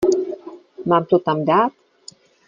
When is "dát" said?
1.45-1.71